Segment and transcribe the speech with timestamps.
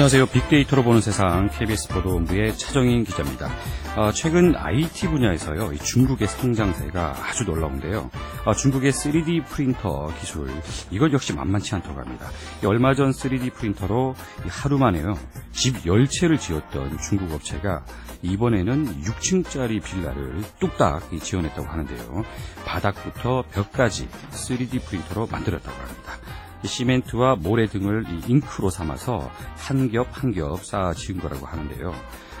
[0.00, 0.26] 안녕하세요.
[0.28, 3.50] 빅데이터로 보는 세상 KBS 보도본부의 차정인 기자입니다.
[3.98, 8.10] 어, 최근 IT 분야에서요, 중국의 성장세가 아주 놀라운데요.
[8.46, 10.48] 어, 중국의 3D 프린터 기술,
[10.90, 12.30] 이것 역시 만만치 않다고 합니다.
[12.64, 14.14] 얼마 전 3D 프린터로
[14.48, 15.18] 하루 만에요,
[15.52, 17.84] 집 10채를 지었던 중국 업체가
[18.22, 22.24] 이번에는 6층짜리 빌라를 뚝딱 지어냈다고 하는데요.
[22.64, 26.29] 바닥부터 벽까지 3D 프린터로 만들었다고 합니다.
[26.64, 31.94] 시멘트와 모래 등을 잉크로 삼아서 한 겹 한 겹 쌓아 지은 거라고 하는데요.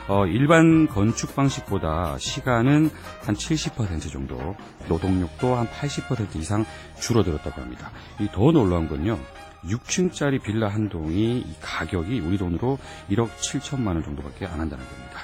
[0.08, 2.90] 어, 일반 건축 방식보다 시간은
[3.22, 4.56] 한 70% 정도,
[4.88, 6.64] 노동력도 한 80% 이상
[6.98, 7.92] 줄어들었다고 합니다.
[8.18, 9.18] 이 더 놀라운 건요.
[9.64, 12.78] 6층짜리 빌라 한 동이 가격이 우리 돈으로
[13.10, 15.20] 1억 7천만 원 정도밖에 안 한다는 겁니다.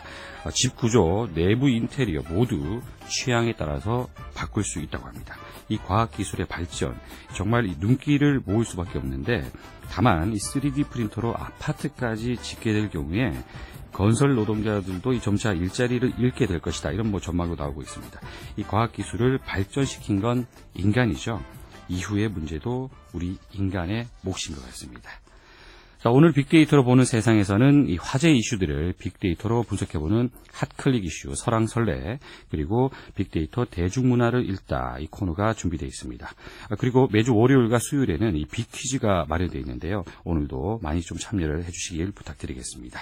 [0.46, 5.34] 어, 집 구조, 내부 인테리어 모두 취향에 따라서 바꿀 수 있다고 합니다.
[5.68, 6.96] 이 과학 기술의 발전,
[7.34, 9.44] 정말 눈길을 모을 수밖에 없는데,
[9.90, 13.32] 다만 이 3D 프린터로 아파트까지 짓게 될 경우에
[13.92, 16.92] 건설 노동자들도 점차 일자리를 잃게 될 것이다.
[16.92, 18.20] 이런 뭐 전망도 나오고 있습니다.
[18.56, 21.42] 이 과학 기술을 발전시킨 건 인간이죠.
[21.88, 25.10] 이후의 문제도 우리 인간의 몫인 것 같습니다.
[26.06, 33.64] 자, 오늘 빅데이터로 보는 세상에서는 이 화제 이슈들을 빅데이터로 분석해보는 핫클릭 이슈, 설왕설래, 그리고 빅데이터
[33.64, 36.28] 대중문화를 읽다 이 코너가 준비되어 있습니다.
[36.70, 40.04] 아, 그리고 매주 월요일과 수요일에는 이 빅퀴즈가 마련되어 있는데요.
[40.22, 43.00] 오늘도 많이 좀 참여를 해주시길 부탁드리겠습니다.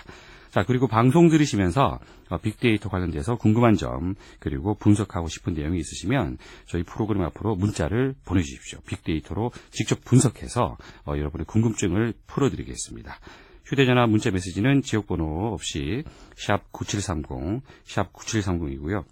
[0.54, 1.98] 자, 그리고 방송 들으시면서
[2.30, 8.78] 어, 빅데이터 관련돼서 궁금한 점, 그리고 분석하고 싶은 내용이 있으시면 저희 프로그램 앞으로 문자를 보내주십시오.
[8.86, 13.18] 빅데이터로 직접 분석해서 어, 여러분의 궁금증을 풀어드리겠습니다.
[13.64, 16.04] 휴대전화 문자 메시지는 지역번호 없이
[16.36, 19.02] 샵 9730, 샵 9730이고요.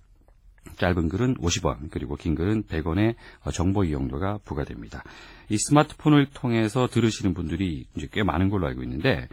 [0.76, 5.02] 짧은 글은 50원, 그리고 긴 글은 100원의 어, 정보 이용료가 부과됩니다.
[5.48, 9.26] 이 스마트폰을 통해서 들으시는 분들이 이제 꽤 많은 걸로 알고 있는데,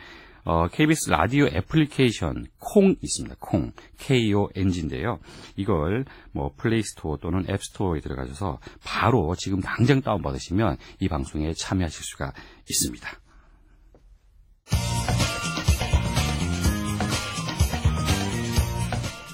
[0.49, 3.35] 어, KBS 라디오 애플리케이션 콩 있습니다.
[3.39, 5.19] 콩 KONG인데요.
[5.55, 11.53] 이걸 뭐 Play Store 또는 App Store에 들어가셔서 바로 지금 당장 다운 받으시면 이 방송에
[11.53, 12.33] 참여하실 수가
[12.67, 13.07] 있습니다.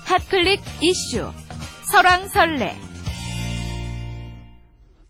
[0.03, 1.31] 핫클릭 이슈
[1.93, 2.94] 설왕설래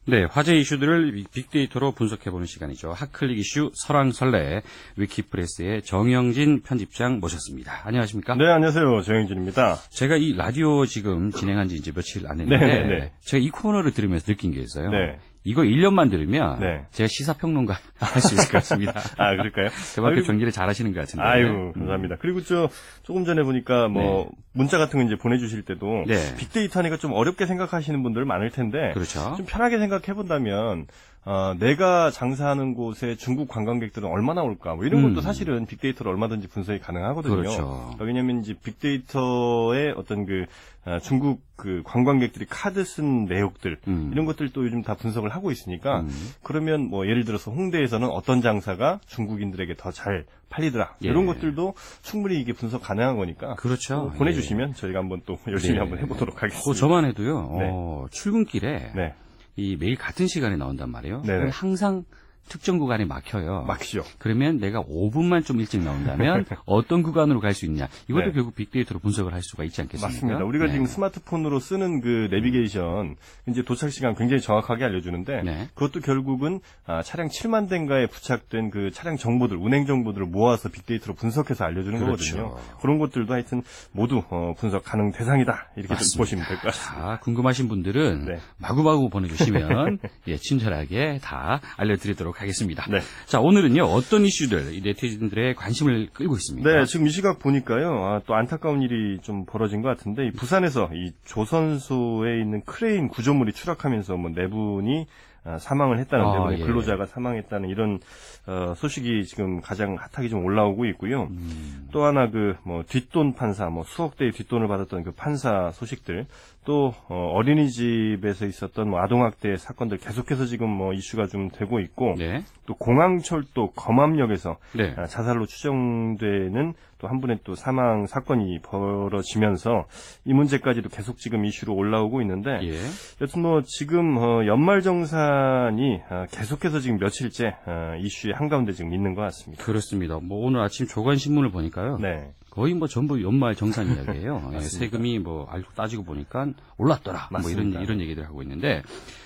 [0.07, 2.91] 네, 화제 이슈들을 빅데이터로 분석해보는 시간이죠.
[2.91, 4.61] 핫클릭 이슈 설왕설래
[4.97, 7.81] 위키프레스의 정영진 편집장 모셨습니다.
[7.85, 8.35] 안녕하십니까?
[8.35, 9.01] 네, 안녕하세요.
[9.01, 9.77] 정영진입니다.
[9.89, 13.11] 제가 이 라디오 지금 진행한 지 이제 며칠 안 했는데 네, 네, 네.
[13.21, 14.91] 제가 이 코너를 들으면서 느낀 게 있어요.
[14.91, 15.17] 네.
[15.45, 16.85] 이거 1년만 들으면 네.
[16.91, 18.93] 제가 시사평론가 할 수 있을 것 같습니다.
[19.17, 19.69] 아, 그럴까요?
[19.93, 21.23] 그만큼 아이고, 전기를 잘하시는 것 같은데.
[21.23, 22.15] 아유, 감사합니다.
[22.19, 22.67] 그리고 저
[23.03, 24.29] 조금 전에 보니까 뭐 네.
[24.53, 26.35] 문자 같은 거 이제 보내주실 때도 네.
[26.37, 29.35] 빅데이터 하니까 좀 어렵게 생각하시는 분들 많을 텐데 그렇죠.
[29.37, 30.87] 좀 편하게 생각해 본다면
[31.25, 35.21] 어, 내가 장사하는 곳에 중국 관광객들은 얼마나 올까 뭐 이런 것도 음.
[35.21, 37.35] 사실은 빅데이터로 얼마든지 분석이 가능하거든요.
[37.35, 37.95] 그렇죠.
[37.99, 40.45] 왜냐하면 이제 빅데이터의 어떤 그
[40.83, 44.11] 아, 중국 그 관광객들이 카드 쓴 내역들 음.
[44.13, 46.09] 이런 것들도 요즘 다 분석을 하고 있으니까 음.
[46.43, 51.07] 그러면 뭐 예를 들어서 홍대에서는 어떤 장사가 중국인들에게 더 잘 팔리더라 예.
[51.07, 54.11] 이런 것들도 충분히 이게 분석 가능한 거니까 그렇죠.
[54.11, 55.79] 또 보내주시면 저희가 한번 또 열심히 네.
[55.79, 56.79] 한번 해보도록 어, 하겠습니다.
[56.79, 57.55] 저만 해도요.
[57.57, 57.69] 네.
[57.71, 59.13] 어, 출근길에 네,
[59.55, 61.21] 이 매일 같은 시간에 나온단 말이에요.
[61.39, 62.03] 그럼 항상
[62.47, 63.63] 특정 구간이 막혀요.
[63.67, 64.03] 막히죠.
[64.17, 67.87] 그러면 내가 5분만 좀 일찍 나온다면 어떤 구간으로 갈 수 있냐.
[68.09, 68.31] 이것도 네.
[68.33, 70.07] 결국 빅데이터로 분석을 할 수가 있지 않겠습니까?
[70.07, 70.43] 맞습니다.
[70.45, 70.73] 우리가 네.
[70.73, 73.15] 지금 스마트폰으로 쓰는 그 내비게이션
[73.47, 75.67] 이제 도착 시간 굉장히 정확하게 알려주는데 네.
[75.73, 81.63] 그것도 결국은 아, 차량 7만 대인가에 부착된 그 차량 정보들, 운행 정보들을 모아서 빅데이터로 분석해서
[81.63, 82.37] 알려주는 그렇죠.
[82.37, 82.77] 거거든요.
[82.81, 86.17] 그런 것들도 하여튼 모두 어, 분석 가능 대상이다 이렇게 좀.
[86.19, 87.05] 보시면 될 것 같습니다.
[87.15, 88.39] 자, 궁금하신 분들은 네.
[88.57, 92.85] 마구마구 보내주시면 예, 친절하게 다 알려드리도록 하겠습니다.
[92.89, 92.99] 네.
[93.25, 96.69] 자, 오늘은요 어떤 이슈들 이 네티즌들의 관심을 끌고 있습니까?
[96.69, 100.89] 네, 지금 이 시각 보니까요, 아, 또 안타까운 일이 좀 벌어진 것 같은데, 이 부산에서
[100.93, 106.57] 이 조선소에 있는 크레인 구조물이 추락하면서 뭐 네 분이 아, 사망을 했다는 아, 예.
[106.57, 107.99] 근로자가 사망했다는 이런
[108.47, 111.23] 어, 소식이 지금 가장 핫하게 좀 올라오고 있고요.
[111.23, 116.25] 음, 또 하나 그 뭐 뒷돈 판사, 뭐 수억 대의 뒷돈을 받았던 그 판사 소식들,
[116.65, 122.43] 또 어, 어린이집에서 있었던 뭐 아동학대 사건들 계속해서 지금 뭐 이슈가 좀 되고 있고, 네.
[122.65, 124.93] 또 공항철도 검암역에서 네.
[124.97, 129.85] 아, 자살로 추정되는 또 한 분의 또 사망 사건이 벌어지면서
[130.23, 132.77] 이 문제까지도 계속 지금 이슈로 올라오고 있는데 예.
[133.21, 135.34] 여튼 뭐 지금 어, 연말정산
[135.77, 139.63] 이 아, 계속해서 지금 며칠째 아, 이슈의 한가운데 지금 있는 것 같습니다.
[139.63, 140.19] 그렇습니다.
[140.21, 141.97] 뭐 오늘 아침 조간 신문을 보니까요.
[141.97, 144.35] 네, 거의 뭐 전부 연말 정산 이야기예요.
[144.51, 144.61] 예, 맞습니다.
[144.61, 146.47] 세금이 뭐 알고 따지고 보니까
[146.77, 147.29] 올랐더라.
[147.31, 147.81] 뭐 이런 맞습니다.
[147.81, 148.81] 이런 얘기들 하고 있는데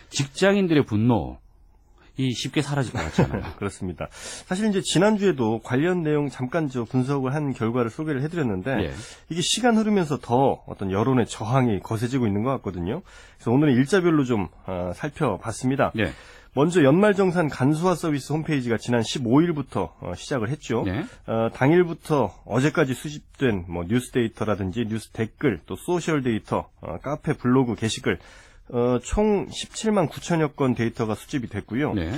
[0.09, 1.37] 직장인들의 분노
[2.19, 3.43] 이 쉽게 사라질 것 같지 않아요.
[3.55, 4.09] 그렇습니다.
[4.11, 8.93] 사실 이제 지난주에도 관련 내용 잠깐 저 분석을 한 결과를 소개를 해드렸는데 예.
[9.29, 13.03] 이게 시간 흐르면서 더 어떤 여론의 저항이 거세지고 있는 것 같거든요.
[13.37, 15.93] 그래서 오늘은 일자별로 좀 어, 살펴봤습니다.
[15.95, 16.11] 네.
[16.55, 20.83] 먼저 연말정산 간소화 서비스 홈페이지가 지난 15일부터 어, 시작을 했죠.
[20.85, 21.05] 네.
[21.25, 27.75] 어, 당일부터 어제까지 수집된 뭐 뉴스 데이터라든지 뉴스 댓글 또 social 데이터, 어, 카페 블로그
[27.75, 28.19] 게시글
[28.69, 31.93] 어, 총 17만 9천여 건 데이터가 수집이 됐고요.
[31.93, 32.11] 네.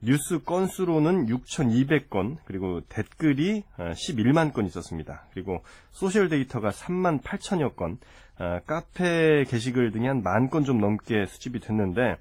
[0.00, 5.24] 뉴스 건수로는 6,200건, 그리고 댓글이 어, 11만 건 있었습니다.
[5.32, 5.62] 그리고
[5.92, 7.98] social 데이터가 3만 8천여 건,
[8.38, 12.16] 어, 카페 게시글 등이 한 만 건 좀 넘게 수집이 됐는데,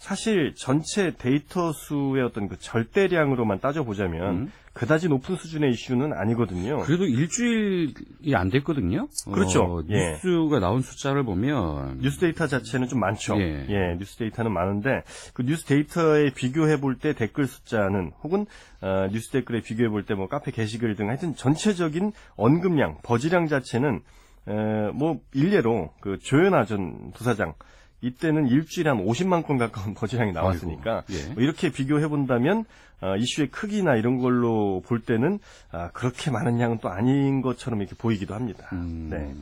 [0.00, 4.52] 사실 전체 데이터 수의 어떤 그 절대량으로만 따져보자면, 음.
[4.72, 6.78] 그다지 높은 수준의 이슈는 아니거든요.
[6.78, 9.08] 그래도 일주일이 안 됐거든요.
[9.30, 9.62] 그렇죠.
[9.64, 10.12] 어, 예.
[10.12, 13.38] 뉴스가 나온 숫자를 보면 뉴스 데이터 자체는 좀 많죠.
[13.40, 13.66] 예.
[13.68, 15.02] 예, 뉴스 데이터는 많은데
[15.34, 18.46] 그 뉴스 데이터에 비교해 볼 때 댓글 숫자는 혹은
[18.80, 24.00] 어, 뉴스 댓글에 비교해 볼 때 뭐 카페 게시글 등 하여튼 전체적인 언급량, buzz량 자체는
[24.48, 24.52] 에,
[24.94, 27.54] 뭐 일례로 그 조현아 전 부사장
[28.02, 31.34] 이때는 일주일에 한 50만 건 가까운 buzz량이 나왔으니까 아이고, 예.
[31.34, 32.64] 뭐 이렇게 비교해 본다면
[33.02, 35.38] 어, 이슈의 크기나 이런 걸로 볼 때는
[35.72, 38.68] 아, 그렇게 많은 양은 또 아닌 것처럼 이렇게 보이기도 합니다.
[38.72, 39.34] 음, 네.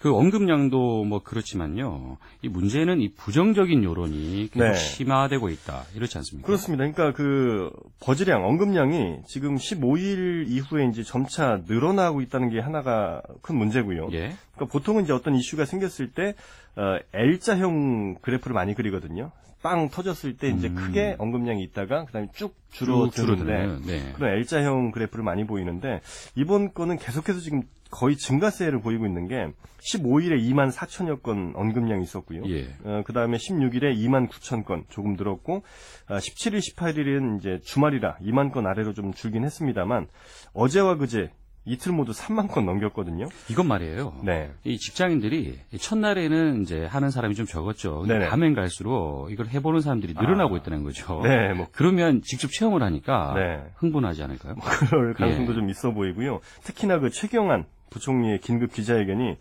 [0.00, 2.18] 그 언급량도 뭐 그렇지만요.
[2.42, 4.74] 이 문제는 이 부정적인 여론이 계속 네.
[4.74, 5.84] 심화되고 있다.
[5.94, 6.46] 이렇지 않습니까?
[6.46, 6.88] 그렇습니다.
[6.90, 7.70] 그러니까 그
[8.00, 14.08] 버즈량 언급량이 지금 15일 이후에 이제 점차 늘어나고 있다는 게 하나가 큰 문제고요.
[14.12, 14.34] 예.
[14.54, 16.34] 그러니까 보통은 이제 어떤 이슈가 생겼을 때
[16.76, 19.32] 어, L자형 그래프를 많이 그리거든요.
[19.62, 20.74] 빵 터졌을 때 이제 음.
[20.74, 24.12] 크게 언급량이 있다가 그다음에 쭉쭉 줄어드는데 줄어드는, 네.
[24.14, 26.00] 그런 L자형 그래프를 많이 보이는데
[26.34, 29.48] 이번 거는 계속해서 지금 거의 증가세를 보이고 있는 게
[29.80, 32.42] 15일에 2만 4천여 건 언급량이 있었고요.
[32.46, 32.68] 예.
[32.84, 35.62] 어, 그 다음에 16일에 2만 9천 건 조금 늘었고,
[36.06, 40.06] 아, 17일, 18일은 이제 주말이라 2만 건 아래로 좀 줄긴 했습니다만,
[40.52, 41.30] 어제와 그제
[41.66, 43.26] 이틀 모두 3만 건 넘겼거든요.
[43.50, 44.14] 이건 말이에요.
[44.24, 44.50] 네.
[44.64, 48.00] 이 직장인들이 이 첫날에는 이제 하는 사람이 좀 적었죠.
[48.00, 48.26] 근데 네네.
[48.28, 51.20] 가면 갈수록 이걸 해보는 사람들이 늘어나고 있다는 거죠.
[51.22, 53.62] 네, 뭐, 그러면 직접 체험을 하니까 네.
[53.76, 54.54] 흥분하지 않을까요?
[54.88, 55.56] 그럴 가능성도 예.
[55.56, 56.40] 좀 있어 보이고요.
[56.64, 59.36] 특히나 그 최경환 부총리의 긴급 기자회견이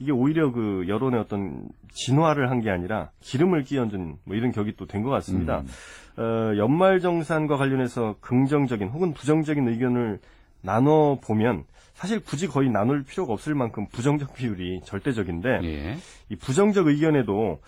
[0.00, 4.86] 이게 오히려 그 여론의 어떤 진화를 한 게 아니라 기름을 끼얹은 뭐 이런 격이 또
[4.86, 5.60] 된 것 같습니다.
[5.60, 6.20] 음.
[6.22, 10.18] 어, 연말 정산과 관련해서 긍정적인 혹은 부정적인 의견을
[10.62, 11.64] 나눠 보면
[11.94, 15.98] 사실 굳이 거의 나눌 필요가 없을 만큼 부정적 비율이 절대적인데 예.
[16.30, 17.60] 이 부정적 의견에도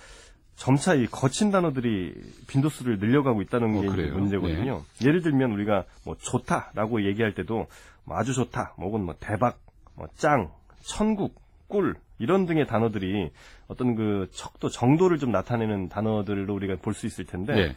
[0.56, 2.15] 점차 이 거친 단어들이
[2.47, 4.15] 빈도수를 늘려가고 있다는 어, 게 그래요?
[4.15, 4.83] 문제거든요.
[5.05, 7.67] 예 를 들면 우리가 뭐 좋다라고 얘기할 때도
[8.05, 9.59] 뭐 아주 좋다, 뭐 혹은 뭐 대박,
[9.95, 10.50] 뭐 짱,
[10.83, 11.35] 천국,
[11.69, 13.31] 꿀 이런 등의 단어들이
[13.67, 17.77] 어떤 그 척도 정도를 좀 나타내는 단어들로 우리가 볼 수 있을 텐데 네.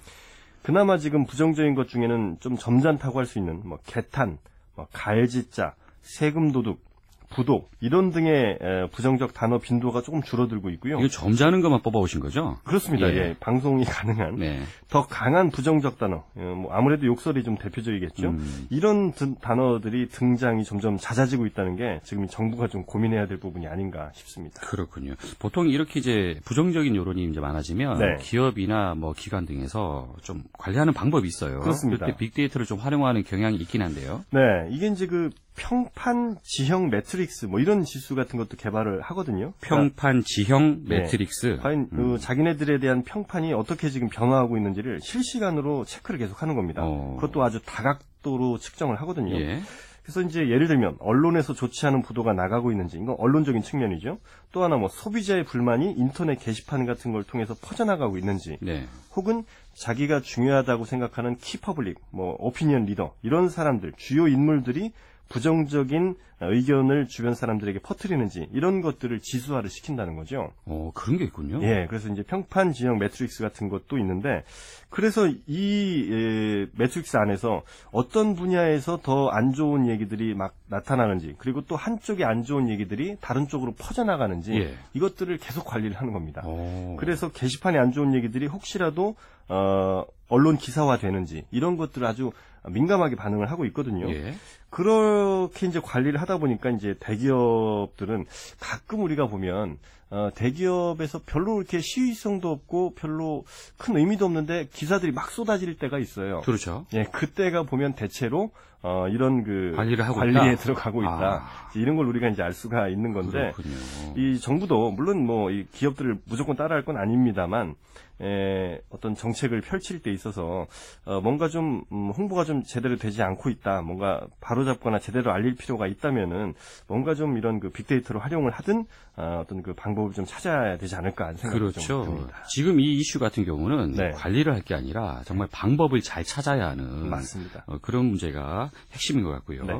[0.64, 4.38] 그나마 지금 부정적인 것 중에는 좀 점잖다고 할 수 있는 뭐 개탄,
[4.75, 6.83] 뭐 가해지자, 세금 도둑,
[7.30, 11.00] 부도 이런 등의 에, 부정적 단어 빈도가 조금 줄어들고 있고요.
[11.00, 12.57] 이거 점잖은 것만 뽑아오신 거죠?
[12.63, 13.10] 그렇습니다.
[13.10, 13.16] 예.
[13.16, 14.62] 예, 방송이 가능한 네.
[14.89, 18.30] 더 강한 부정적 단어, 어, 뭐 아무래도 욕설이 좀 대표적이겠죠.
[18.30, 18.68] 음.
[18.69, 24.12] 이런 드- 단어들이 등장이 점점 잦아지고 있다는 게 지금 정부가 좀 고민해야 될 부분이 아닌가
[24.13, 24.62] 싶습니다.
[24.62, 25.15] 그렇군요.
[25.39, 28.15] 보통 이렇게 이제 부정적인 여론이 이제 많아지면 네.
[28.22, 31.60] 기업이나 뭐 기관 등에서 좀 관리하는 방법이 있어요.
[31.60, 32.05] 그렇습니다.
[32.05, 34.24] 그때 빅데이터를 좀 활용하는 경향이 있긴 한데요.
[34.32, 34.39] 네,
[34.72, 39.54] 이게 이제 그 평판 지형 매트릭스 뭐 이런 지수 같은 것도 개발을 하거든요.
[39.60, 41.02] 그러니까 평판 지형 네.
[41.02, 41.58] 매트릭스.
[41.62, 41.98] 과연 음.
[41.98, 46.82] 그 자기네들에 대한 평판이 어떻게 지금 변화하고 있는지를 실시간으로 체크를 계속 하는 겁니다.
[46.84, 47.16] 어.
[47.20, 49.36] 그것도 아주 다각도로 측정을 하거든요.
[49.40, 49.62] 예.
[50.04, 54.20] 그래서 이제 예를 들면 언론에서 좋지 않은 보도가 나가고 있는지 이건 언론적인 측면이죠.
[54.52, 58.86] 또 하나 뭐 소비자의 불만이 인터넷 게시판 같은 걸 통해서 퍼져나가고 있는지 네.
[59.16, 59.44] 혹은
[59.74, 64.92] 자기가 중요하다고 생각하는 key public, 뭐 opinion leader 이런 사람들 주요 인물들이
[65.29, 70.51] 부정적인 의견을 주변 사람들에게 퍼뜨리는지 이런 것들을 지수화를 시킨다는 거죠.
[70.65, 71.62] 어, 그런 게 있군요.
[71.63, 74.44] 예, 그래서 이제 평판 지형 매트릭스 같은 것도 있는데,
[74.89, 81.75] 그래서 이 에, 매트릭스 안에서 어떤 분야에서 더 안 좋은 얘기들이 막 나타나는지, 그리고 또
[81.75, 84.74] 한쪽에 안 좋은 얘기들이 다른 쪽으로 퍼져나가는지, 예.
[84.94, 86.41] 이것들을 계속 관리를 하는 겁니다.
[86.46, 86.98] 어.
[87.00, 89.15] 그래서 게시판에 안 좋은 얘기들이 혹시라도
[89.48, 92.32] 어, 언론 기사화 되는지 이런 것들을 아주
[92.67, 94.10] 민감하게 반응을 하고 있거든요.
[94.10, 94.34] 예.
[94.75, 98.25] 그렇게 이제 관리를 하다 보니까 이제 대기업들은
[98.60, 99.77] 가끔 우리가 보면
[100.10, 103.46] 어, 대기업에서 별로 이렇게 시의성도 없고 별로
[103.77, 106.41] 큰 의미도 없는데 기사들이 막 쏟아질 때가 있어요.
[106.41, 106.86] 그렇죠.
[106.91, 108.51] 예, 그때가 보면 대체로
[108.88, 110.62] 어, 이런 그 관리를 하고 관리에 있다?
[110.62, 111.12] 들어가고 있다.
[111.12, 111.70] 아.
[111.74, 113.75] 이런 걸 우리가 이제 알 수가 있는 건데 그렇군요.
[114.15, 117.74] 이 정부도 물론 뭐 이 기업들을 무조건 따라할 건 아닙니다만
[118.22, 120.68] 에, 어떤 정책을 펼칠 때 있어서
[121.06, 125.86] 어, 뭔가 좀 음, 홍보가 좀 제대로 되지 않고 있다, 뭔가 바로잡거나 제대로 알릴 필요가
[125.88, 126.54] 있다면은
[126.88, 128.86] 뭔가 좀 이런 그 빅데이터로 활용을 하든
[129.18, 132.06] 어, 어떤 그 방법을 좀 찾아야 되지 않을까 하는 생각이 좀 그렇죠.
[132.06, 132.44] 듭니다.
[132.48, 134.12] 지금 이 이슈 같은 경우는 네.
[134.12, 137.65] 관리를 할 게 아니라 정말 방법을 잘 찾아야 하는 맞습니다.
[137.68, 139.63] 어, 그런 문제가 핵심인 것 같고요.
[139.65, 139.74] 네.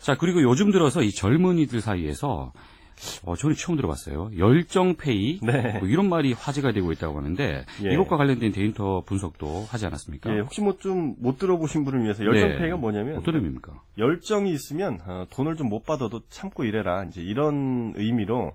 [0.00, 2.52] 자, 그리고 요즘 들어서 이 젊은이들 사이에서
[3.24, 4.30] 어, 저는 처음 들어봤어요.
[4.36, 5.78] 열정페이 네.
[5.78, 7.92] 뭐 이런 말이 화제가 되고 있다고 하는데 예.
[7.92, 10.34] 이것과 관련된 데이터 분석도 하지 않았습니까?
[10.34, 12.80] 예, 혹시 뭐 좀 못 들어보신 분을 위해서 열정페이가 네.
[12.80, 13.80] 뭐냐면 어떤 의미입니까?
[13.98, 17.04] 열정이 있으면 어, 돈을 좀 못 받아도 참고 일해라.
[17.04, 18.54] 이제 이런 의미로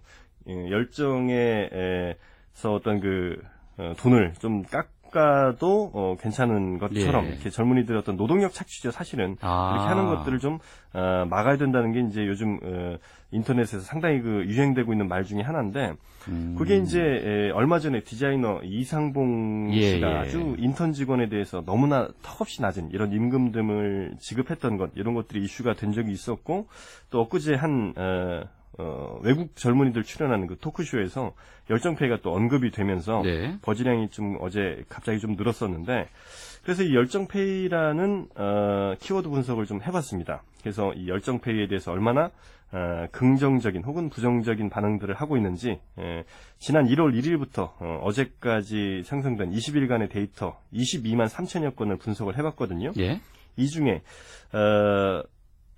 [0.49, 3.37] 예, 열정에서 어떤 그
[3.77, 7.29] 어, 돈을 좀 깎 아도 어, 괜찮은 것처럼 예.
[7.29, 8.91] 이렇게 젊은이들 어떤 노동력 착취죠.
[8.91, 9.74] 사실은 아.
[9.74, 10.60] 그렇게 하는 것들을 좀
[10.93, 12.98] 어, 막아야 된다는 게 이제 요즘 어,
[13.32, 15.93] 인터넷에서 상당히 그 유행되고 있는 말 중에 하나인데
[16.27, 16.55] 음.
[16.58, 20.15] 그게 이제 에, 얼마 전에 디자이너 이상봉 예, 씨가 예.
[20.15, 25.74] 아주 인턴 직원에 대해서 너무나 턱없이 낮은 이런 임금 등을 지급했던 것 이런 것들이 이슈가
[25.74, 26.67] 된 적이 있었고
[27.10, 28.43] 또 엊그제 한 어,
[28.79, 31.33] 어, 외국 젊은이들 출연하는 그 토크쇼에서
[31.69, 33.57] 열정페이가 또 언급이 되면서 네.
[33.61, 36.09] 버즈량이 좀 어제 갑자기 좀 늘었었는데
[36.63, 40.43] 그래서 이 열정페이라는 어, 키워드 분석을 좀 해봤습니다.
[40.61, 42.31] 그래서 이 열정페이에 대해서 얼마나
[42.71, 46.23] 어, 긍정적인 혹은 부정적인 반응들을 하고 있는지 예,
[46.57, 52.93] 지난 1월 1일부터 어, 제까지 생성된 20일간의 데이터 22만 3천여 건을 분석을 해봤거든요.
[52.97, 53.21] 예.
[53.57, 54.01] 이 중에
[54.53, 55.21] 어,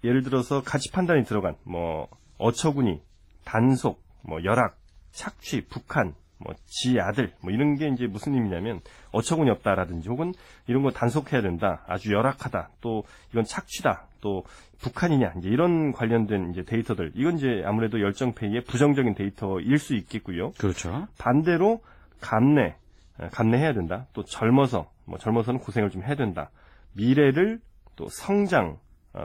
[0.06, 2.08] 예를 들어서 가치 판단이 들어간 뭐
[2.38, 3.02] 어처구니,
[3.44, 4.78] 단속, 뭐 열악,
[5.12, 10.34] 착취, 북한, 뭐지 아들 뭐 이런 게 이제 무슨 의미냐면 어처구니 없다라든지 혹은
[10.68, 14.44] 이런 거 단속해야 된다, 아주 열악하다, 또 이건 착취다, 또
[14.80, 20.52] 북한이냐 이제 이런 관련된 이제 데이터들 이건 이제 아무래도 열정페이의 부정적인 데이터일 수 있겠고요.
[20.58, 21.08] 그렇죠.
[21.18, 21.82] 반대로
[22.20, 22.76] 감내,
[23.18, 24.08] 어, 감내해야 된다.
[24.14, 26.50] 또 젊어서, 뭐 젊어서는 고생을 좀 해야 된다.
[26.94, 27.60] 미래를
[27.96, 28.78] 또 성장, 어,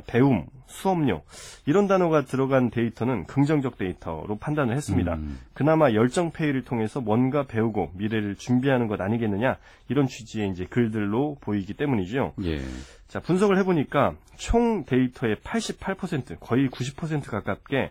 [0.07, 1.23] 배움, 수업료
[1.67, 5.15] 이런 단어가 들어간 데이터는 긍정적 데이터로 판단을 했습니다.
[5.15, 5.39] 음.
[5.53, 9.57] 그나마 열정 페이를 통해서 뭔가 배우고 미래를 준비하는 것 아니겠느냐
[9.89, 12.35] 이런 취지의 이제 글들로 보이기 때문이죠.
[12.45, 12.61] 예.
[13.09, 17.91] 자, 분석을 해보니까 총 데이터의 88% 거의 90% 가깝게 어,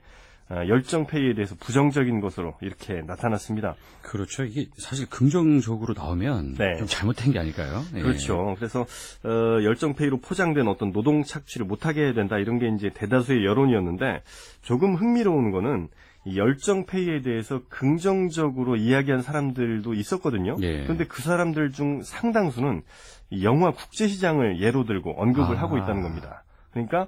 [0.67, 3.75] 열정 페이에 대해서 부정적인 것으로 이렇게 나타났습니다.
[4.01, 4.43] 그렇죠.
[4.43, 6.77] 이게 사실 긍정적으로 나오면 네.
[6.77, 7.83] 좀 잘못된 게 아닐까요?
[7.95, 8.01] 예.
[8.01, 8.55] 그렇죠.
[8.57, 8.81] 그래서
[9.23, 14.23] 어, 열정 페이로 포장된 어떤 노동 착취를 못하게 해야 된다 이런 게 이제 대다수의 여론이었는데
[14.63, 15.89] 조금 흥미로운 거는
[16.25, 20.57] 이 열정 페이에 대해서 긍정적으로 이야기한 사람들도 있었거든요.
[20.61, 20.83] 예.
[20.83, 22.81] 그런데 그 사람들 중 상당수는
[23.29, 25.61] 이 영화 국제시장을 예로 들고 언급을 아.
[25.61, 26.43] 하고 있다는 겁니다.
[26.71, 27.07] 그러니까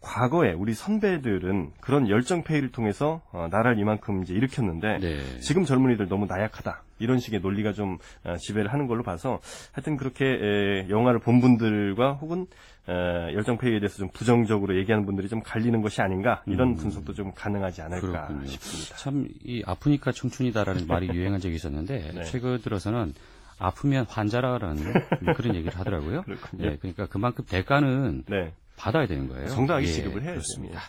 [0.00, 5.40] 과거에 우리 선배들은 그런 열정 페이를 통해서 어, 나라를 이만큼 이제 일으켰는데 네.
[5.40, 9.40] 지금 젊은이들 너무 나약하다 이런 식의 논리가 좀 어, 지배를 하는 걸로 봐서
[9.72, 12.46] 하여튼 그렇게 에, 영화를 본 분들과 혹은
[12.88, 12.92] 에,
[13.34, 17.82] 열정 페이에 대해서 좀 부정적으로 얘기하는 분들이 좀 갈리는 것이 아닌가 이런 분석도 좀 가능하지
[17.82, 18.10] 않을까 음.
[18.28, 18.46] 그렇군요.
[18.46, 18.96] 싶습니다.
[18.96, 22.24] 참 이 아프니까 청춘이다라는 말이 유행한 적이 있었는데 네.
[22.24, 23.14] 최근 들어서는
[23.58, 24.76] 아프면 환자라는
[25.36, 26.22] 그런 얘기를 하더라고요.
[26.22, 26.64] 그렇군요.
[26.66, 29.48] 예, 그러니까 그만큼 대가는 네, 받아야 되는 거예요.
[29.48, 30.40] 정당하게 예, 지급을 해야죠.
[30.40, 30.80] 그렇습니다.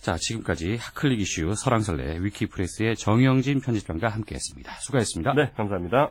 [0.00, 4.72] 자, 지금까지 하클릭 이슈 설왕설래 위키프레스의 정영진 편집장과 함께했습니다.
[4.80, 5.34] 수고했습니다.
[5.34, 6.10] 네, 감사합니다.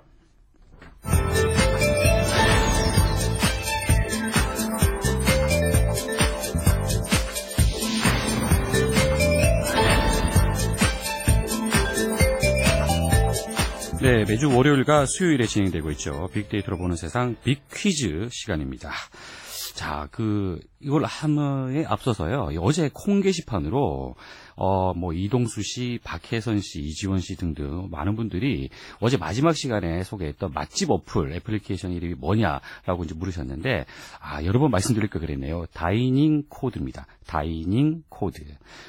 [14.01, 16.29] 네, 매주 월요일과 수요일에 진행되고 있죠.
[16.33, 18.91] 빅데이터로 보는 세상 빅퀴즈 시간입니다.
[19.75, 22.51] 자, 그 이걸 함에 앞서서요.
[22.61, 24.15] 어제 콩 게시판으로
[24.55, 28.69] 어, 뭐 이동수 씨, 박혜선 씨, 이지원 씨 등등 많은 분들이
[28.99, 33.85] 어제 마지막 시간에 소개했던 맛집 어플 애플리케이션 이름이 뭐냐라고 이제 물으셨는데
[34.19, 35.65] 아, 여러 번 말씀드릴 걸 그랬네요.
[35.73, 37.07] Dining Code입니다.
[37.25, 38.43] Dining Code.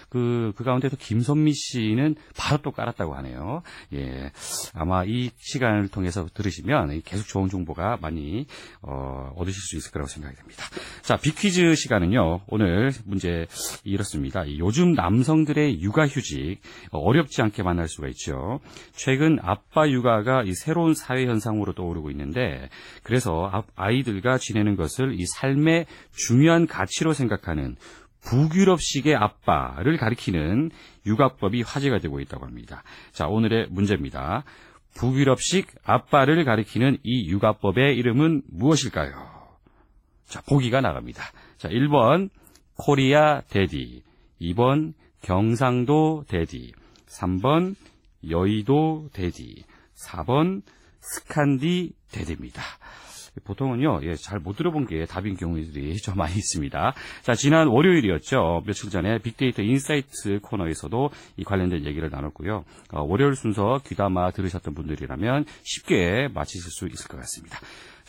[0.08, 3.62] 그, 그 가운데서 김선미 씨는 바로 또 깔았다고 하네요.
[3.92, 4.32] 예.
[4.72, 8.46] 아마 이 시간을 통해서 들으시면 계속 좋은 정보가 많이,
[8.80, 10.64] 어, 얻으실 수 있을 거라고 생각이 됩니다.
[11.02, 13.46] 자, 빅퀴즈 시간은요, 오늘 문제
[13.84, 14.44] 이렇습니다.
[14.44, 16.60] 이 요즘 남성들의 육아휴직,
[16.92, 18.60] 어, 어렵지 않게 만날 수가 있죠.
[18.92, 22.68] 최근 아빠 육아가 이 새로운 사회 현상으로 떠오르고 있는데,
[23.02, 27.76] 그래서 아- 아이들과 지내는 것을 이 삶의 중요한 가치로 생각하는
[28.22, 30.70] 북유럽식의 아빠를 가리키는
[31.06, 32.82] 육아법이 화제가 되고 있다고 합니다.
[33.12, 34.44] 자, 오늘의 문제입니다.
[34.94, 39.40] 북유럽식 아빠를 가리키는 이 육아법의 이름은 무엇일까요?
[40.26, 41.24] 자, 보기가 나갑니다.
[41.60, 42.30] 자, 1번
[42.78, 44.02] Korea daddy,
[44.40, 46.72] 2번 경상도 daddy,
[47.06, 47.74] 3번
[48.30, 49.64] 여의도 daddy,
[50.06, 50.62] 4번
[51.00, 52.62] Scandi daddy입니다.
[53.44, 56.94] 보통은요, 예, 잘 못 들어본 게 답인 경우들이 좀 많이 있습니다.
[57.20, 58.62] 자, 지난 월요일이었죠.
[58.64, 62.64] 며칠 전에 빅데이터 insight 코너에서도 이 관련된 얘기를 나눴고요.
[62.92, 67.58] 어, 월요일 순서 귀담아 들으셨던 분들이라면 쉽게 맞히실 수 있을 것 같습니다.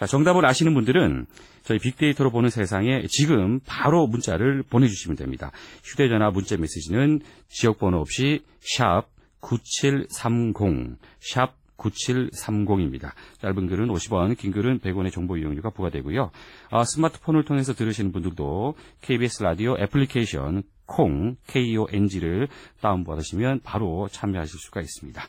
[0.01, 1.27] 자, 정답을 아시는 분들은
[1.61, 5.51] 저희 빅데이터로 보는 세상에 지금 바로 문자를 보내주시면 됩니다.
[5.83, 9.03] 휴대전화 문자 메시지는 지역번호 없이 샵
[9.41, 13.11] 9730, 샵 9730입니다.
[13.41, 16.31] 짧은 글은 50원, 긴 글은 100원의 정보 이용료가 부과되고요.
[16.71, 22.47] 아, 스마트폰을 통해서 들으시는 분들도 KBS 라디오 애플리케이션 콩, KONG를
[22.81, 25.21] 다운받으시면 바로 참여하실 수가 있습니다.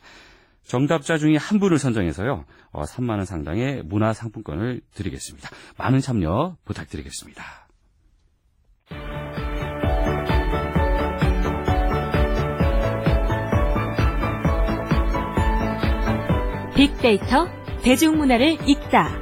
[0.64, 5.50] 정답자 중에 한 분을 선정해서요, 어, 3만 원 상당의 문화 상품권을 드리겠습니다.
[5.76, 7.62] 많은 참여 부탁드리겠습니다.
[16.74, 17.46] 빅데이터
[17.84, 19.21] 대중문화를 읽다.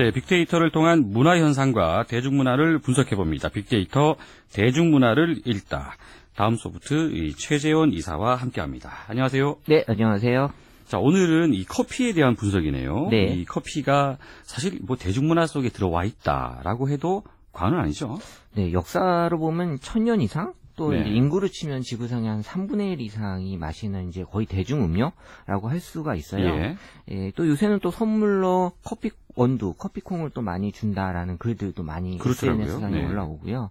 [0.00, 3.50] 네, 빅데이터를 통한 문화 현상과 대중문화를 분석해 봅니다.
[3.50, 4.16] 빅데이터
[4.54, 5.94] 대중문화를 읽다.
[6.34, 8.90] 다음 소프트 이 최재원 이사와 함께합니다.
[9.08, 9.56] 안녕하세요.
[9.68, 10.52] 네, 안녕하세요.
[10.86, 13.08] 자, 오늘은 이 커피에 대한 분석이네요.
[13.10, 13.24] 네.
[13.26, 18.18] 이 커피가 사실 뭐 대중문화 속에 들어와 있다라고 해도 과언은 아니죠.
[18.54, 21.06] 네, 역사로 보면 천년 이상 또 네.
[21.06, 26.46] 인구로 치면 지구상의 한 3분의 1 이상이 마시는 이제 거의 대중 음료라고 할 수가 있어요.
[26.46, 26.76] 예.
[27.10, 32.64] 예, 또 요새는 또 선물로 커피 원두, 커피콩을 또 많이 준다라는 글들도 많이 그렇더라고요.
[32.64, 33.06] SNS상에 네.
[33.06, 33.68] 올라오고요.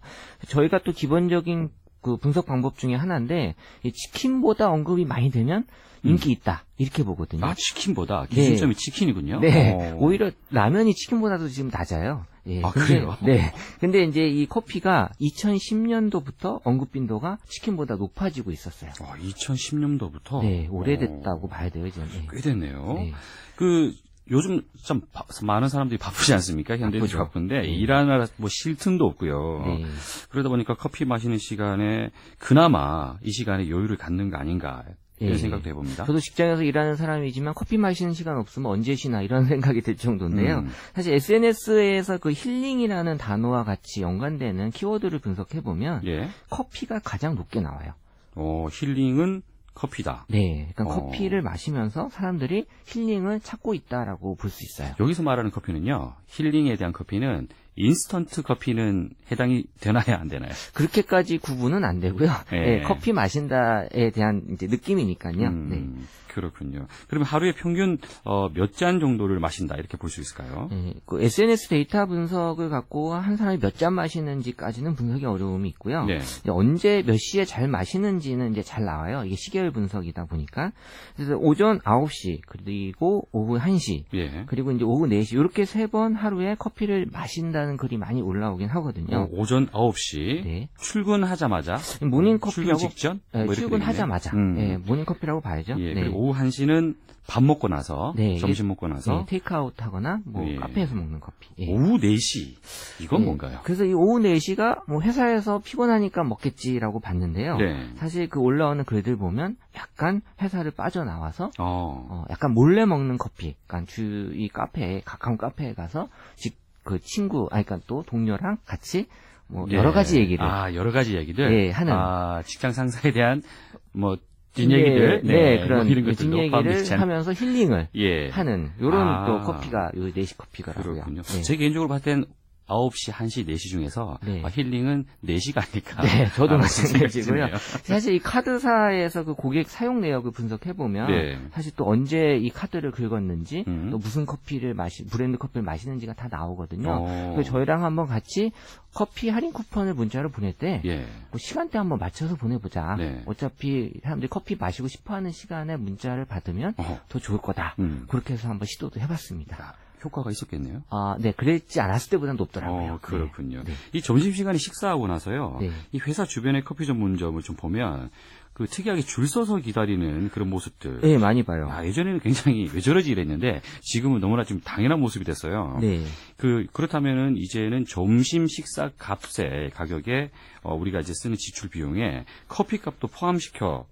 [0.50, 5.65] 저희가 또 기본적인 그 분석 방법 중에 하나인데 이 치킨보다 언급이 많이 되면
[6.03, 7.46] 인기 있다 이렇게 보거든요.
[7.46, 9.39] 아, 치킨보다 기준점이 치킨이군요.
[9.41, 9.98] 네, 어.
[10.00, 12.25] 오히려 라면이 치킨보다도 지금 낮아요.
[12.47, 13.17] 예, 아, 근데, 그래요?
[13.21, 13.54] 네.
[13.80, 18.91] 근데 이제 이 커피가 2010년도부터 언급 빈도가 치킨보다 높아지고 있었어요.
[19.02, 22.02] 어, 2010년도부터 네, 오래됐다고 봐야 돼요, 이제.
[22.02, 22.28] 네.
[22.32, 22.93] 꽤 됐네요.
[22.93, 23.13] 네.
[23.56, 23.93] 그
[24.32, 26.74] 요즘 참 바- 많은 사람들이 바쁘지 않습니까?
[26.76, 27.18] 현대인들이 바쁘죠.
[27.18, 27.68] 바쁜데 네.
[27.68, 29.63] 일하느라 뭐 쉴 틈도 없고요.
[29.65, 29.86] 네.
[30.30, 34.84] 그러다 보니까 커피 마시는 시간에 그나마 이 시간에 여유를 갖는 거 아닌가
[35.22, 35.38] 이런 예.
[35.38, 36.06] 생각도 해봅니다.
[36.06, 40.60] 저도 직장에서 일하는 사람이지만 커피 마시는 시간 없으면 언제 쉬나 이런 생각이 들 정도인데요.
[40.60, 40.70] 음.
[40.96, 46.30] 사실 SNS에서 그 힐링이라는 단어와 같이 연관되는 키워드를 분석해 보면 예.
[46.50, 47.94] 커피가 가장 높게 나와요.
[48.36, 49.42] 어, 힐링은
[49.73, 50.25] 커피다.
[50.29, 51.05] 네, 그러니까 어.
[51.05, 54.93] 커피를 마시면서 사람들이 힐링을 찾고 있다라고 볼 수 있어요.
[54.99, 56.13] 여기서 말하는 커피는요.
[56.27, 60.51] 힐링에 대한 커피는 인스턴트 커피는 해당이 되나요, 안 되나요?
[60.73, 62.29] 그렇게까지 구분은 안 되고요.
[62.53, 62.58] 예.
[62.58, 65.47] 예, 커피 마신다에 대한 이제 느낌이니까요.
[65.47, 66.05] 음, 네.
[66.34, 66.86] 그렇군요.
[67.08, 70.69] 그러면 하루에 평균 어, 몇 잔 정도를 마신다 이렇게 볼 수 있을까요?
[70.71, 76.05] 예, 그 SNS 데이터 분석을 갖고 한 사람이 몇 잔 마시는지까지는 분석이 어려움이 있고요.
[76.05, 76.19] 네.
[76.47, 79.23] 언제 몇 시에 잘 마시는지는 이제 잘 나와요.
[79.25, 80.71] 이게 시계열 분석이다 보니까.
[81.15, 84.43] 그래서 오전 9시 그리고 오후 1시 예.
[84.47, 89.17] 그리고 이제 오후 4시 이렇게 세 번 하루에 커피를 마신다 는 글이 많이 올라오긴 하거든요.
[89.17, 90.69] 어, 오전 9시 네.
[90.80, 94.36] 출근하자마자 모닝 출근 커피하고 직전 예, 뭐 출근하자마자.
[94.36, 94.56] 음.
[94.58, 95.76] 예, 모닝 커피라고 봐야죠.
[95.80, 96.02] 예, 네.
[96.02, 96.95] 그리고 오후 1시는
[97.30, 100.56] 밥 먹고 나서 네, 점심 먹고 나서 네, 테이크아웃 하거나 뭐 예.
[100.56, 101.50] 카페에서 먹는 커피.
[101.60, 101.72] 예.
[101.72, 102.56] 오후 4시
[103.02, 103.26] 이건 예.
[103.26, 103.60] 뭔가요?
[103.63, 107.58] 그래서 이 오후 4시가 뭐 회사에서 피곤하니까 먹겠지라고 봤는데요.
[107.58, 107.88] 네.
[107.98, 112.08] 사실 그 올라오는 글들 보면 약간 회사를 빠져나와서 어.
[112.10, 113.56] 어, 약간 몰래 먹는 커피.
[113.67, 116.58] 그러니까 주위 카페에 가까운 카페에 가서 직
[116.89, 119.06] 그 친구, 아니 그러니까 또 동료랑 같이
[119.45, 119.75] 뭐 예.
[119.75, 121.54] 여러 가지 얘기를 아, 여러 가지 얘기들.
[121.54, 121.93] 예, 하는.
[121.93, 123.43] 아, 직장 상사에 대한
[123.91, 124.17] 뭐
[124.56, 125.21] 뒷얘기들.
[125.23, 128.30] 네, 뭐 그런 이런 것들도 뒷얘기를 하면서 힐링을 예.
[128.30, 129.25] 하는 요런 아.
[129.28, 130.93] 또 커피가 요 4시 커피가라고요.
[130.95, 131.21] 그렇군요.
[131.21, 131.41] 네.
[131.43, 132.25] 제 개인적으로 봤을 땐
[132.69, 134.41] 9시, 1시, 4시 중에서 네.
[134.43, 136.01] 아, 힐링은 4시가 아닐까.
[136.03, 137.47] 네, 저도 마찬가지고요.
[137.84, 141.39] 사실 이 카드사에서 그 고객 사용 내역을 분석해 보면 네.
[141.51, 143.89] 사실 또 언제 이 카드를 긁었는지 음.
[143.91, 146.89] 또 무슨 커피를 마시 브랜드 커피를 마시는지가 다 나오거든요.
[146.91, 147.32] 어.
[147.34, 148.51] 그래서 저희랑 한번 같이
[148.93, 151.05] 커피 할인 쿠폰을 문자로 보낼 때 예.
[151.32, 152.95] 뭐 시간대 한번 맞춰서 보내보자.
[152.97, 153.23] 네.
[153.25, 156.99] 어차피 사람들이 커피 마시고 싶어하는 시간에 문자를 받으면 어.
[157.10, 157.75] 더 좋을 거다.
[157.79, 158.05] 음.
[158.08, 159.75] 그렇게 해서 한번 시도도 해봤습니다.
[160.03, 160.83] 효과가 있었겠네요.
[160.89, 162.93] 아, 네, 그랬지 않았을 때보다 높더라고요.
[162.93, 163.63] 어, 그렇군요.
[163.63, 163.73] 네.
[163.93, 165.57] 이 점심시간에 식사하고 나서요.
[165.59, 165.71] 네.
[165.91, 168.09] 이 회사 주변의 커피 전문점을 좀 보면
[168.53, 170.99] 그 특이하게 줄 서서 기다리는 그런 모습들.
[170.99, 171.69] 네, 많이 봐요.
[171.71, 175.77] 아, 예전에는 굉장히 왜 저러지 이랬는데 지금은 너무나 좀 당연한 모습이 됐어요.
[175.79, 176.03] 네.
[176.35, 180.31] 그 그렇다면은 이제는 점심 식사 값의 가격에
[180.62, 183.85] 어, 우리가 이제 쓰는 지출 비용에 커피 값도 포함시켜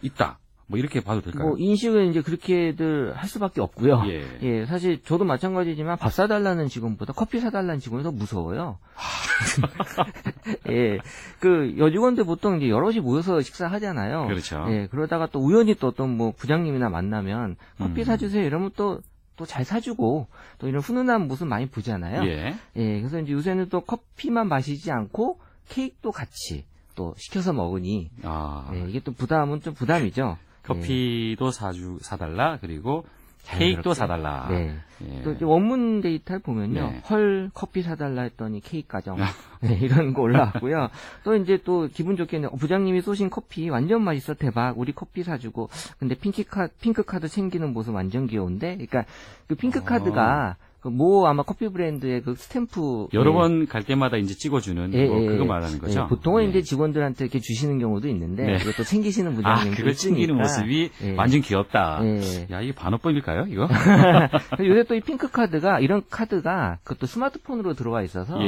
[0.00, 0.38] 있다.
[0.68, 1.48] 뭐 이렇게 봐도 될까요?
[1.48, 4.02] 뭐 인식은 이제 그렇게들 할 수밖에 없고요.
[4.08, 4.24] 예.
[4.42, 8.78] 예, 사실 저도 마찬가지지만 밥 사달라는 직원보다 커피 사달라는 직원이 더 무서워요.
[10.70, 10.98] 예,
[11.38, 14.26] 그 여직원들 보통 이제 여럿이 모여서 식사하잖아요.
[14.26, 14.64] 그렇죠.
[14.68, 18.04] 예, 그러다가 또 우연히 또 어떤 뭐 부장님이나 만나면 커피 음.
[18.04, 19.00] 사주세요 이러면 또
[19.36, 20.26] 또잘 사주고
[20.58, 22.24] 또 이런 훈훈한 모습 많이 보잖아요.
[22.26, 22.56] 예.
[22.76, 28.70] 예, 그래서 이제 요새는 또 커피만 마시지 않고 케이크도 같이 또 시켜서 먹으니 아.
[28.74, 30.38] 예, 이게 또 부담은 좀 부담이죠.
[30.66, 33.04] 커피도 사주 사달라 그리고.
[33.46, 34.48] 케이크도 사달라.
[34.50, 34.76] 네.
[35.04, 35.22] 예.
[35.22, 36.80] 또 이제 원문 데이터를 보면요.
[36.80, 37.02] 네.
[37.08, 39.18] 헐 커피 사달라 했더니 케이크 가정
[39.60, 40.88] 네, 이런 거 올라왔고요.
[41.22, 45.68] 또 이제 또 기분 좋게는 어, 부장님이 쏘신 커피 완전 맛있어 대박 우리 커피 사주고
[45.98, 49.04] 근데 핑크 카 핑크 카드 챙기는 모습 완전 귀여운데 그러니까
[49.46, 54.34] 그 핑크 카드가 그뭐 아마 커피 브랜드의 그 스탬프 여러 예, 번 갈 때마다 이제
[54.34, 55.46] 찍어주는 예, 뭐 예, 그거 예.
[55.48, 56.02] 말하는 거죠.
[56.02, 56.48] 예, 보통은 예.
[56.48, 58.58] 이제 직원들한테 이렇게 주시는 경우도 있는데 네.
[58.76, 60.36] 또 챙기시는 아, 부장님도 그걸 챙기는.
[60.36, 61.14] 모습이 예.
[61.16, 62.00] 완전 귀엽다.
[62.04, 62.46] 예.
[62.50, 63.68] 야, 이게 반어법일까요, 이거?
[64.64, 68.38] 요새 또 이 핑크 카드가 이런 카드가 그것도 스마트폰으로 들어와 있어서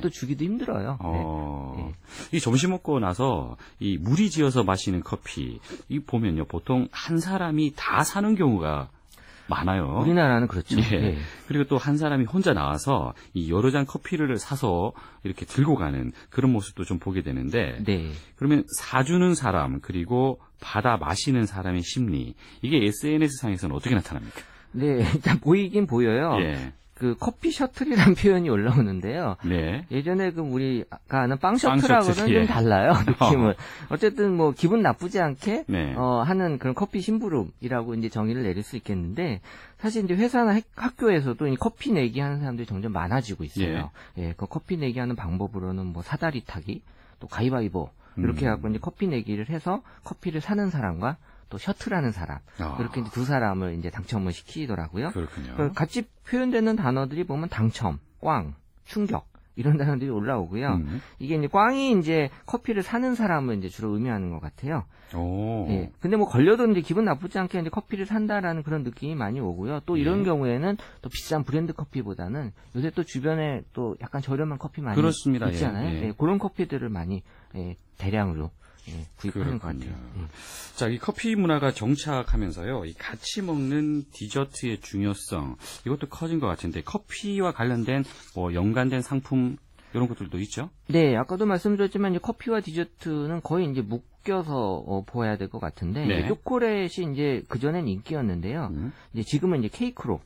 [0.00, 0.90] 또 주기도 힘들어요.
[0.90, 0.96] 네.
[1.00, 1.92] 어,
[2.32, 8.04] 이 점심 먹고 나서 이 물이 지어서 마시는 커피, 이 보면요, 보통 한 사람이 다
[8.04, 8.88] 사는 경우가
[9.48, 10.00] 많아요.
[10.02, 10.78] 우리나라는 그렇죠.
[10.78, 10.92] 예.
[10.92, 11.18] 예.
[11.46, 14.92] 그리고 또 한 사람이 혼자 나와서 이 여러 잔 커피를 사서
[15.24, 18.10] 이렇게 들고 가는 그런 모습도 좀 보게 되는데, 네.
[18.36, 24.40] 그러면 사주는 사람, 그리고 받아 마시는 사람의 심리, 이게 SNS상에서는 어떻게 나타납니까?
[24.72, 26.36] 네, 일단 보이긴 보여요.
[26.42, 26.72] 예.
[26.98, 29.36] 그 커피 셔틀이라는 표현이 올라오는데요.
[29.44, 29.86] 네.
[29.90, 32.46] 예전에 그 우리가 아는 빵빵 셔틀하고는 셔틀, 좀 예.
[32.46, 33.54] 달라요 느낌을.
[33.88, 35.94] 어쨌든 뭐 기분 나쁘지 않게 네.
[35.96, 39.40] 어, 하는 그런 커피 심부름이라고 이제 정의를 내릴 수 있겠는데
[39.78, 43.90] 사실 이제 회사나 학- 학교에서도 이 커피 내기 하는 사람들이 점점 많아지고 있어요.
[44.18, 46.82] 예, 그 커피 내기 하는 방법으로는 뭐 사다리 타기,
[47.20, 48.46] 또 가위바위보 이렇게 음.
[48.48, 51.16] 해갖고 이제 커피 내기를 해서 커피를 사는 사람과
[51.48, 55.10] 또 셔틀하는 사람 아, 이렇게 이제 두 사람을 이제 당첨을 시키더라고요.
[55.10, 55.54] 그렇군요.
[55.56, 60.68] 그 같이 표현되는 단어들이 보면 당첨, 꽝, 충격 이런 단어들이 올라오고요.
[60.74, 61.00] 음.
[61.18, 64.84] 이게 이제 꽝이 이제 커피를 사는 사람을 이제 주로 의미하는 것 같아요.
[65.16, 65.66] 오.
[65.70, 65.90] 예.
[66.00, 69.80] 근데 뭐 걸려도 이제 기분 나쁘지 않게 이제 커피를 산다라는 그런 느낌이 많이 오고요.
[69.84, 70.24] 또 이런 예.
[70.24, 75.48] 경우에는 또 비싼 브랜드 커피보다는 요새 또 주변에 또 약간 저렴한 커피 많이 그렇습니다.
[75.48, 75.88] 있잖아요.
[75.88, 76.02] 예, 예.
[76.06, 77.24] 예, 그런 커피들을 많이
[77.56, 78.67] 예, 대량으로 예,
[79.16, 79.86] 구입하는 것 그렇군요.
[79.86, 80.10] 같아요.
[80.18, 80.26] 예.
[80.76, 87.52] 자, 이 커피 문화가 정착하면서요, 이 같이 먹는 디저트의 중요성, 이것도 커진 것 같은데, 커피와
[87.52, 89.56] 관련된, 뭐, 연관된 상품,
[89.94, 90.68] 이런 것들도 있죠?
[90.88, 94.54] 네, 아까도 말씀드렸지만 이제 커피와 디저트는 거의 이제 묶여서
[94.86, 96.18] 어, 보아야 될 것 같은데 네.
[96.18, 98.68] 이제 초콜릿이 이제 그 전엔 인기였는데요.
[98.70, 98.92] 음.
[99.14, 100.20] 이제 지금은 이제 케이크로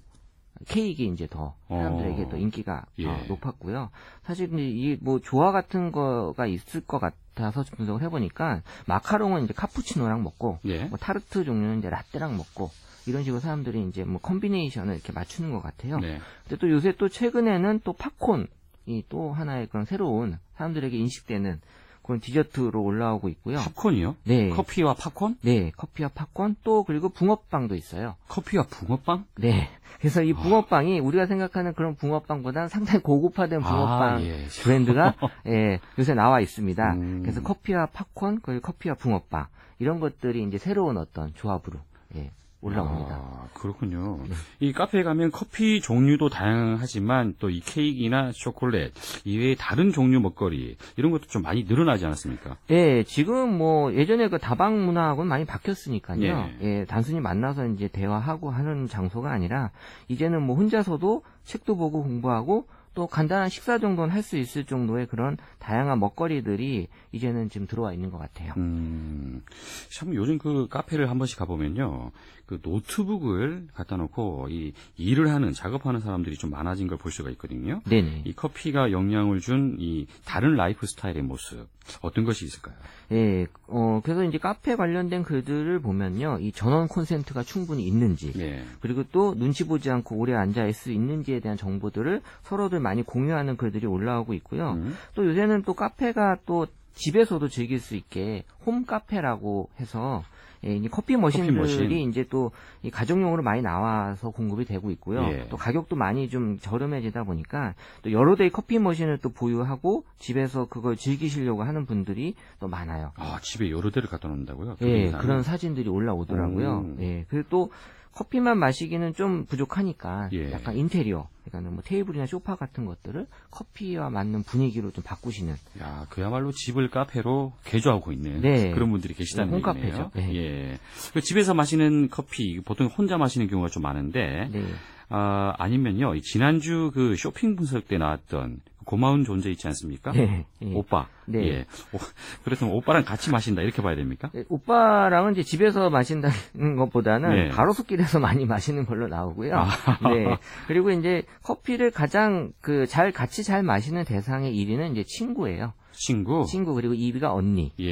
[0.69, 2.29] 케이크 이제 더 사람들에게 어.
[2.31, 3.07] 또 인기가 예.
[3.07, 3.91] 어, 높았고요.
[4.25, 10.23] 사실 이 뭐 조화 같은 거가 있을 것 같아서 좀 분석을 해보니까 마카롱은 이제 카푸치노랑
[10.23, 10.85] 먹고 예.
[10.85, 12.71] 뭐 타르트 종류는 이제 라떼랑 먹고
[13.07, 15.99] 이런 식으로 사람들이 이제 뭐 combination을 이렇게 맞추는 것 같아요.
[15.99, 16.21] 네.
[16.45, 18.47] 근데 또 요새 또 최근에는 또 팝콘
[18.87, 21.61] 이 또 하나의 그런 새로운 사람들에게 인식되는
[22.03, 23.59] 그런 디저트로 올라오고 있고요.
[23.59, 24.17] 팝콘이요?
[24.25, 24.51] 네.
[24.51, 25.37] 커피와 팝콘?
[25.43, 28.17] 네, 커피와 팝콘 또 그리고 붕어빵도 있어요.
[28.29, 29.25] 커피와 붕어빵?
[29.39, 29.69] 네.
[30.01, 34.47] 그래서 이 붕어빵이 우리가 생각하는 그런 붕어빵보다는 상당히 고급화된 붕어빵 아, 예.
[34.63, 35.15] 브랜드가
[35.47, 36.95] 예, 요새 나와 있습니다.
[36.95, 37.21] 음.
[37.23, 39.47] 그래서 커피와 팝콘 그리고 커피와 붕어빵
[39.79, 41.79] 이런 것들이 이제 새로운 어떤 조합으로
[42.17, 42.31] 예,
[42.63, 43.15] 올라옵니다.
[43.17, 44.21] 아, 그렇군요.
[44.27, 44.35] 네.
[44.61, 48.93] 이 카페에 가면 커피 종류도 다양하지만 또 이 케이크나 초콜릿
[49.25, 52.57] 이외에 다른 종류 먹거리 이런 것도 좀 많이 늘어나지 않았습니까?
[52.71, 56.23] 예, 지금 뭐 예전에 그 다방 문화하고는 많이 바뀌었으니까요.
[56.23, 56.57] 예.
[56.63, 59.71] 예, 단순히 만나서 이제 대화하고 하는 장소가 아니라
[60.09, 65.37] 이제는 뭐 혼자서도 책도 보고 공부하고 또 간단한 식사 정도는 할 수 있을 정도의 그런
[65.59, 68.53] 다양한 먹거리들이 이제는 지금 들어와 있는 것 같아요.
[68.59, 69.43] 음,
[69.91, 72.11] 참 요즘 그 카페를 한 번씩 가보면요.
[72.53, 77.81] 그 노트북을 갖다 놓고 이 일을 하는, 작업하는 사람들이 좀 많아진 걸 볼 수가 있거든요.
[77.89, 78.23] 네네.
[78.27, 81.67] 이 커피가 영향을 준 이 다른 라이프 스타일의 모습,
[82.03, 82.75] 어떤 것이 있을까요?
[83.13, 86.39] 예, 어, 그래서 이제 카페 관련된 글들을 보면요.
[86.41, 88.63] 이 전원 콘센트가 충분히 있는지, 네.
[88.81, 93.57] 그리고 또 눈치 보지 않고 오래 앉아 있을 수 있는지에 대한 정보들을 서로들 많이 공유하는
[93.57, 94.73] 글들이 올라오고 있고요.
[94.73, 100.23] 음, 또 요새는 또 카페가 또 집에서도 즐길 수 있게 홈 카페라고 해서
[100.65, 101.91] 예, 이 커피 머신들이 머신.
[102.09, 102.51] 이제 또
[102.83, 105.23] 이 가정용으로 많이 나와서 공급이 되고 있고요.
[105.29, 105.47] 예.
[105.49, 110.97] 또 가격도 많이 좀 저렴해지다 보니까 또 여러 대의 커피 머신을 또 보유하고 집에서 그걸
[110.97, 113.13] 즐기시려고 하는 분들이 또 많아요.
[113.17, 114.77] 아, 집에 여러 대를 갖다 놓는다고요?
[114.83, 116.79] 예, 그런 그런 사진들이 올라오더라고요.
[116.81, 116.97] 음.
[117.01, 117.71] 예, 그리고 또
[118.15, 120.53] 커피만 마시기는 좀 부족하니까 예.
[120.53, 126.53] 약간 인테리어, 그러니까 뭐 테이블이나 소파 같은 것들을 커피와 맞는 분위기로 좀 바꾸시는 야, 그야말로
[126.53, 128.71] 집을 카페로 개조하고 있는 네.
[128.73, 129.57] 그런 분들이 계시다는 네.
[129.57, 130.11] 홈카페죠.
[130.15, 130.35] 네.
[130.37, 130.79] 예.
[131.15, 134.63] 그 집에서 마시는 커피 보통 혼자 마시는 경우가 좀 많은데 네.
[135.09, 136.15] 아, 아니면요.
[136.15, 140.13] 이 지난주 그 쇼핑 분석 때 나왔던 그 고마운 존재 있지 않습니까?
[140.13, 140.73] 네, 예.
[140.75, 141.09] 오빠.
[141.27, 141.47] 네.
[141.49, 141.67] 예.
[141.93, 141.99] 오,
[142.45, 144.31] 그렇다면 오빠랑 같이 마신다 이렇게 봐야 됩니까?
[144.33, 147.49] 네, 오빠랑은 이제 집에서 마신다는 것보다는 네.
[147.49, 149.57] 가로수길에서 많이 마시는 걸로 나오고요.
[149.57, 149.67] 아.
[150.09, 150.37] 네.
[150.69, 155.73] 그리고 이제 커피를 가장 그 잘 같이 잘 마시는 대상의 1위는 이제 친구예요.
[155.93, 156.45] 친구.
[156.47, 157.73] 친구 그리고 2위가 언니.
[157.81, 157.87] 예.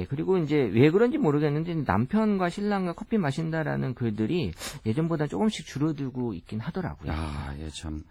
[0.00, 4.52] 예, 그리고 이제 왜 그런지 모르겠는데 남편과 신랑과 커피 마신다라는 글들이
[4.86, 7.12] 예전보다 조금씩 줄어들고 있긴 하더라고요.
[7.12, 8.02] 야, 예, 참.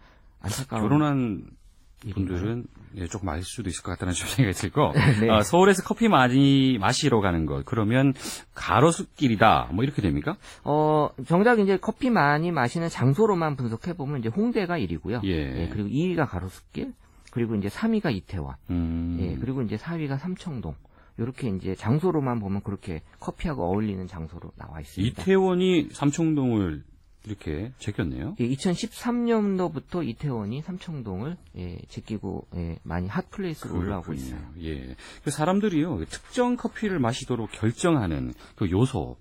[0.42, 1.44] 안타까운 결혼한
[2.04, 2.38] 일인가요?
[2.38, 5.30] 분들은 예, 조금 알 수도 있을 것 같다는 좀 생각이 들고 네.
[5.30, 8.14] 아, 서울에서 커피 많이 마시러 가는 것 그러면
[8.56, 10.38] 가로수길이다 뭐 이렇게 됩니까?
[10.64, 15.24] 어, 정작 이제 커피 많이 마시는 장소로만 분석해 보면 이제 홍대가 1위고요.
[15.24, 15.70] 예.
[15.72, 16.94] 그리고 2위가 가로수길,
[17.32, 20.76] 그리고 이제 3위가 이태원, 음, 예, 그리고 이제 4위가 삼청동.
[21.18, 25.22] 이렇게 이제 장소로만 보면 그렇게 커피하고 어울리는 장소로 나와 있습니다.
[25.22, 26.84] 이태원이 삼청동을
[27.26, 28.36] 이렇게 제꼈네요.
[28.40, 34.40] 예, 2013년도부터 이태원이 삼청동을 예, 제끼고 예, 많이 핫플레이스로 올라오고 있어요.
[34.62, 34.96] 예.
[35.24, 39.18] 그 사람들이요 특정 커피를 마시도록 결정하는 그 요소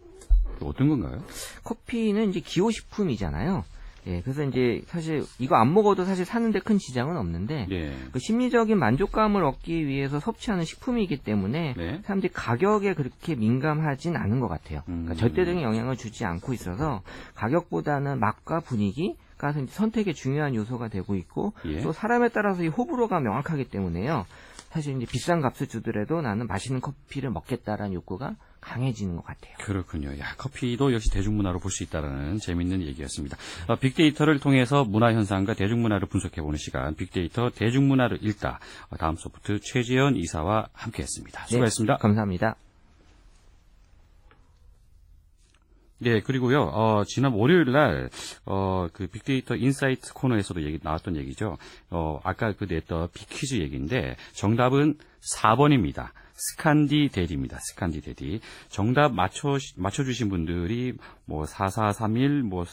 [0.58, 1.22] 그 어떤 건가요?
[1.64, 3.64] 커피는 이제 기호식품이잖아요.
[4.06, 7.96] 예, 그래서 이제 사실 이거 안 먹어도 사실 사는데 큰 지장은 없는데 예.
[8.12, 12.00] 그 심리적인 만족감을 얻기 위해서 섭취하는 식품이기 때문에 네.
[12.04, 14.82] 사람들이 가격에 그렇게 민감하진 않은 것 같아요.
[14.86, 15.16] 그러니까 음.
[15.16, 17.02] 절대적인 영향을 주지 않고 있어서
[17.34, 21.82] 가격보다는 맛과 분위기가 선택의 중요한 요소가 되고 있고 예.
[21.82, 24.26] 또 사람에 따라서 이 호불호가 명확하기 때문에요.
[24.70, 28.36] 사실 이제 비싼 값을 주더라도 나는 맛있는 커피를 먹겠다라는 욕구가
[28.68, 29.54] 강해지는 것 같아요.
[29.60, 30.10] 그렇군요.
[30.18, 33.36] 야, 커피도 역시 대중문화로 볼 수 있다는 재밌는 얘기였습니다.
[33.68, 38.58] 어, 빅데이터를 통해서 문화 현상과 대중문화를 분석해보는 시간, 빅데이터 대중문화를 읽다.
[38.90, 41.46] 어, 다음소프트 최재현 이사와 함께했습니다.
[41.46, 41.94] 수고하셨습니다.
[41.94, 42.56] 네, 감사합니다.
[46.00, 48.08] 네, 그리고요, 어, 지난 월요일 날,
[48.46, 51.58] 어, 그 빅데이터 insight 코너에서도 얘기, 나왔던 얘기죠.
[51.90, 54.96] 어, 아까 그 냈던 빅퀴즈 얘기인데, 정답은
[55.36, 56.10] 4번입니다.
[56.38, 57.58] Scandi daddy입니다.
[57.60, 58.40] Scandi daddy.
[58.68, 62.64] 정답 맞춰, 맞춰주신 분들이, 뭐, 4431, 뭐,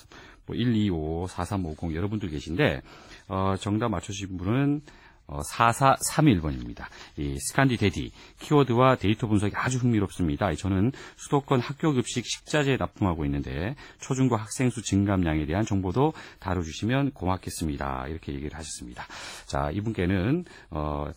[0.45, 2.81] 뭐, 125, 4350, 여러분들 계신데,
[3.27, 4.81] 어, 정답 맞춰주신 분은,
[5.27, 6.85] 어, 4431번입니다.
[7.17, 10.53] 이 Scandi daddy 키워드와 데이터 분석이 아주 흥미롭습니다.
[10.53, 18.05] 저는 수도권 학교 급식 식자재 납품하고 있는데 초중고 학생 수 증감량에 대한 정보도 다뤄주시면 고맙겠습니다.
[18.09, 19.05] 이렇게 얘기를 하셨습니다.
[19.47, 21.07] 자, 이분께는 어,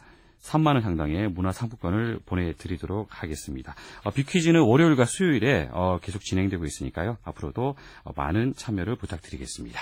[0.43, 3.75] 3만 원 상당의 문화상품권을 보내드리도록 하겠습니다.
[4.05, 7.19] 어, 빅퀴즈는 월요일과 수요일에 어, 계속 진행되고 있으니까요.
[7.25, 7.75] 앞으로도
[8.05, 9.81] 어, 많은 참여를 부탁드리겠습니다.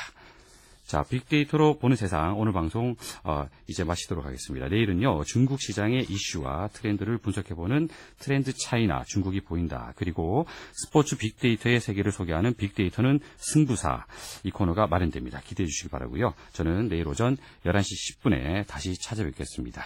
[0.86, 4.68] 자, 빅데이터로 보는 세상 오늘 방송 어, 이제 마치도록 하겠습니다.
[4.68, 7.88] 내일은요 중국 시장의 이슈와 트렌드를 분석해보는
[8.20, 9.92] 트렌드 차이나 중국이 보인다.
[9.96, 14.06] 그리고 스포츠 빅데이터의 세계를 소개하는 빅데이터는 승부사
[14.44, 15.40] 이 코너가 마련됩니다.
[15.40, 16.34] 기대해 주시기 바라고요.
[16.52, 19.84] 저는 내일 오전 11시 10분에 다시 찾아뵙겠습니다.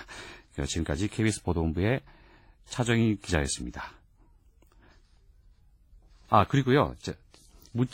[0.61, 2.03] 네, 지금까지 KBS 보도본부의
[2.67, 3.93] 차정희 기자였습니다.
[6.29, 6.95] 아, 그리고요.
[7.01, 7.15] 저,
[7.73, 7.89] 문